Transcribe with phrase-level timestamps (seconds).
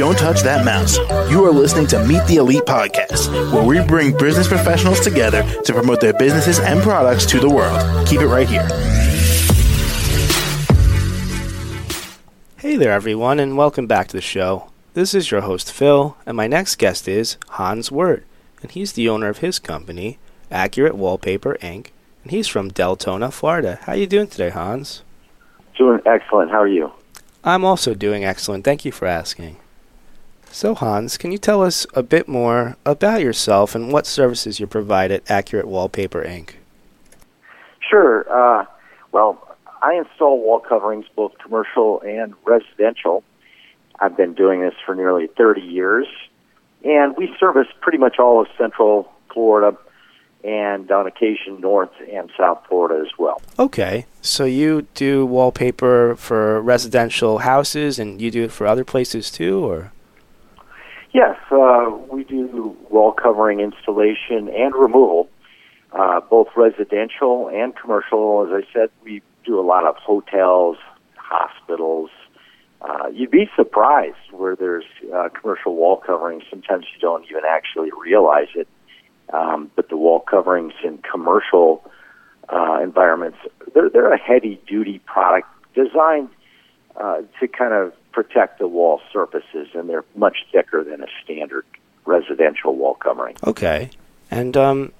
[0.00, 0.96] Don't touch that mouse.
[1.30, 5.74] You are listening to Meet the Elite Podcast, where we bring business professionals together to
[5.74, 8.08] promote their businesses and products to the world.
[8.08, 8.66] Keep it right here.
[12.56, 14.70] Hey there, everyone, and welcome back to the show.
[14.94, 18.24] This is your host, Phil, and my next guest is Hans Wirt,
[18.62, 20.18] and he's the owner of his company,
[20.50, 21.88] Accurate Wallpaper Inc.,
[22.22, 23.78] and he's from Deltona, Florida.
[23.82, 25.02] How are you doing today, Hans?
[25.76, 26.50] Doing excellent.
[26.50, 26.90] How are you?
[27.44, 28.64] I'm also doing excellent.
[28.64, 29.58] Thank you for asking.
[30.52, 34.66] So, Hans, can you tell us a bit more about yourself and what services you
[34.66, 36.54] provide at Accurate Wallpaper Inc.?
[37.88, 38.26] Sure.
[38.30, 38.66] Uh,
[39.12, 43.22] well, I install wall coverings, both commercial and residential.
[44.00, 46.06] I've been doing this for nearly 30 years,
[46.84, 49.76] and we service pretty much all of Central Florida
[50.42, 53.40] and on occasion North and South Florida as well.
[53.58, 59.30] Okay, so you do wallpaper for residential houses, and you do it for other places
[59.30, 59.92] too, or?
[61.12, 65.28] Yes, uh, we do wall covering installation and removal,
[65.92, 68.46] uh, both residential and commercial.
[68.46, 70.76] As I said, we do a lot of hotels,
[71.16, 72.10] hospitals.
[72.80, 76.44] Uh, you'd be surprised where there's uh, commercial wall coverings.
[76.48, 78.68] Sometimes you don't even actually realize it.
[79.32, 81.84] Um, but the wall coverings in commercial
[82.48, 83.38] uh, environments,
[83.74, 86.30] they're, they're a heavy duty product designed
[86.96, 91.64] uh, to kind of protect the wall surfaces, and they're much thicker than a standard
[92.04, 93.36] residential wall covering.
[93.46, 93.90] Okay.
[94.30, 94.92] And um,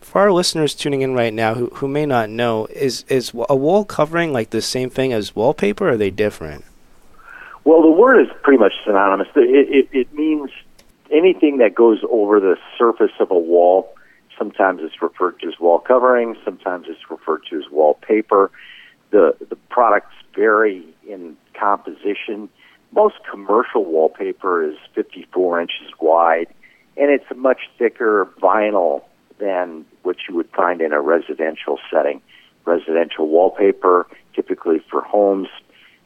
[0.00, 3.56] for our listeners tuning in right now who, who may not know, is, is a
[3.56, 6.64] wall covering like the same thing as wallpaper, or are they different?
[7.64, 9.28] Well, the word is pretty much synonymous.
[9.36, 10.50] It, it, it means
[11.10, 13.94] anything that goes over the surface of a wall.
[14.36, 16.36] Sometimes it's referred to as wall covering.
[16.44, 18.50] Sometimes it's referred to as wallpaper.
[19.10, 22.48] The the products vary in composition.
[22.92, 26.48] Most commercial wallpaper is 54 inches wide,
[26.96, 29.02] and it's a much thicker vinyl
[29.38, 32.20] than what you would find in a residential setting.
[32.64, 35.48] Residential wallpaper, typically for homes,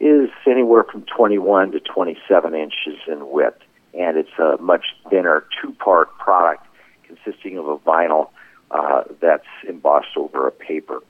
[0.00, 3.62] is anywhere from 21 to 27 inches in width
[3.94, 6.66] and it's a much thinner two-part product
[7.02, 8.30] consisting of a vinyl
[8.70, 11.00] uh, that's embossed over a paper,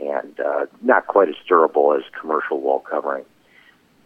[0.00, 3.24] and uh, not quite as durable as commercial wall covering.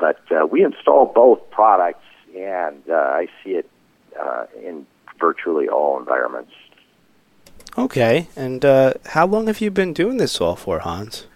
[0.03, 2.05] But uh, we install both products,
[2.37, 3.71] and uh, I see it
[4.21, 4.85] uh, in
[5.21, 6.51] virtually all environments.
[7.79, 11.29] Okay, and uh, how long have you been doing this all for, Hans?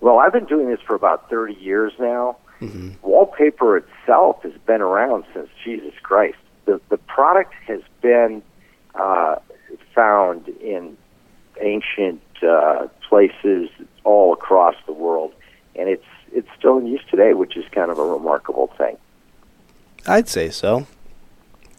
[0.00, 2.38] Well, I've been doing this for about 30 years now.
[2.62, 2.92] Mm-hmm.
[3.02, 6.38] Wallpaper itself has been around since Jesus Christ.
[6.64, 8.42] The the product has been
[8.94, 9.36] uh,
[9.94, 10.96] found in
[11.60, 13.68] ancient uh, places
[14.02, 15.34] all across the world,
[15.76, 18.96] and it's it's still in use today, which is kind of a remarkable thing.
[20.06, 20.88] I'd say so.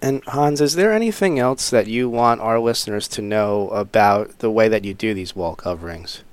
[0.02, 4.52] And Hans, is there anything else that you want our listeners to know about the
[4.52, 6.24] way that you do these wall coverings?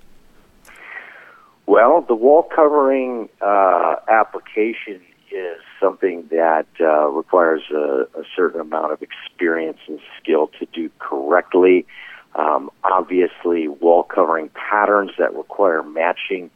[1.66, 5.00] Well, the wall covering uh, application
[5.30, 10.90] is something that uh, requires a, a, certain amount of experience and skill to do
[10.98, 11.86] correctly.
[12.34, 16.50] Um, obviously, wall covering patterns that require matching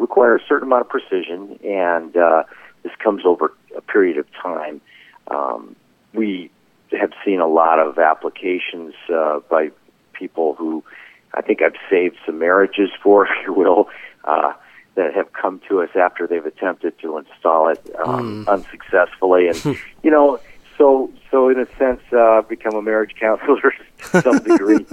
[0.00, 2.44] require a certain amount of precision, and uh,
[2.82, 4.80] this comes over a period of time.
[5.28, 5.76] Um,
[6.12, 6.50] we
[6.98, 9.70] have seen a lot of applications uh, by
[10.12, 10.82] people who
[11.34, 13.88] I think I've saved some marriages for, if you will,
[14.24, 14.52] uh,
[14.96, 18.48] that have come to us after they've attempted to install it um, mm.
[18.48, 19.64] unsuccessfully, and
[20.02, 20.40] you know,
[20.76, 23.72] so so in a sense, uh, become a marriage counselor
[24.12, 24.84] to some degree,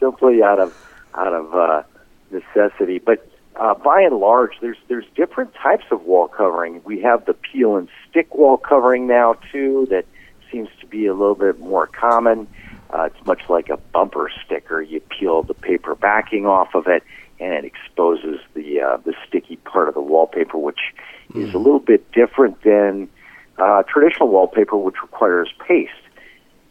[0.00, 0.74] simply out of
[1.14, 1.82] out of uh,
[2.30, 2.98] necessity.
[2.98, 6.80] But uh, by and large, there's there's different types of wall covering.
[6.84, 9.86] We have the peel and stick wall covering now too.
[9.90, 10.06] That
[10.50, 12.48] seems to be a little bit more common.
[12.90, 14.80] Uh, it's much like a bumper sticker.
[14.82, 17.02] You peel the paper backing off of it,
[17.40, 20.80] and it exposes the uh, the sticky part of the wallpaper, which
[21.32, 21.46] mm.
[21.46, 23.08] is a little bit different than
[23.58, 25.92] uh, traditional wallpaper, which requires paste.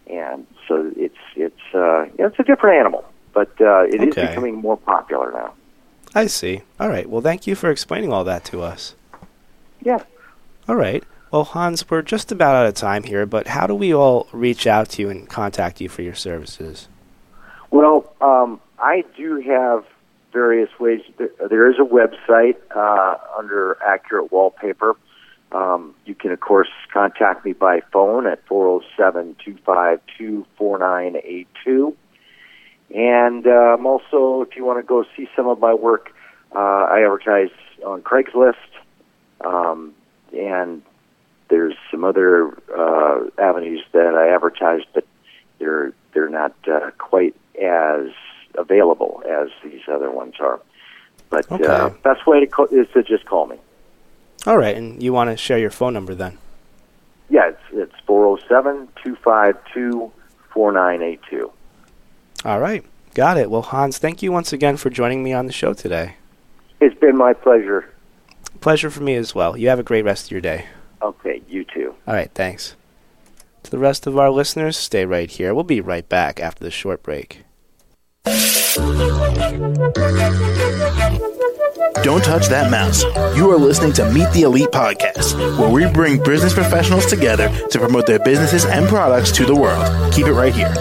[0.07, 4.07] And so it's it's uh, it's a different animal, but uh, it okay.
[4.07, 5.54] is becoming more popular now.
[6.13, 6.62] I see.
[6.80, 7.10] All right.
[7.10, 8.96] Well, thank you for explaining all that to us.
[9.81, 10.04] Yeah.
[10.68, 11.04] All right.
[11.31, 14.68] Well, Hans, we're just about out of time here, but how do we all reach
[14.68, 16.90] out to you and contact you for your services?
[17.69, 19.86] Well, um, I do have
[20.34, 21.02] various ways.
[21.18, 24.96] There is a website uh, under Accurate Wallpaper.
[25.54, 31.96] Um, you can, of course, contact me by phone at 407 252 4982.
[32.94, 36.12] And um, also, if you want to go see some of my work,
[36.54, 37.50] uh, I advertise
[37.86, 38.56] on Craigslist.
[39.46, 39.94] Um,
[40.34, 40.82] and
[41.50, 45.06] there's some other uh, avenues that I advertise, but
[45.60, 48.08] they're they're not uh, quite as
[48.56, 50.60] available as these other ones are.
[51.30, 51.66] But Okay.
[51.66, 53.58] uh, best way to call, is to just call me.
[54.46, 56.38] All right, and you want to share your phone number then?
[57.30, 60.12] Yeah, it's it's four zero seven two five two
[60.54, 61.52] four nine eight two.
[62.44, 62.84] All right,
[63.14, 63.52] got it.
[63.52, 66.16] Well, Hans, thank you once again for joining me on the show today.
[66.80, 67.94] It's been my pleasure.
[68.62, 69.56] Pleasure for me as well.
[69.56, 70.66] You have a great rest of your day.
[71.02, 71.96] Okay, you too.
[72.08, 72.76] All right, thanks.
[73.64, 75.54] To the rest of our listeners, stay right here.
[75.54, 77.44] We'll be right back after the short break.
[82.04, 83.04] Don't touch that mouse.
[83.38, 87.80] You are listening to Meet the Elite Podcast, where we bring business professionals together to
[87.80, 90.12] promote their businesses and products to the world.
[90.12, 90.74] Keep it right here.